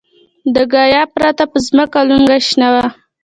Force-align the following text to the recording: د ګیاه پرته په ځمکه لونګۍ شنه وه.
د 0.55 0.57
ګیاه 0.73 1.11
پرته 1.15 1.43
په 1.51 1.57
ځمکه 1.67 1.99
لونګۍ 2.09 2.41
شنه 2.49 2.67
وه. 2.73 2.85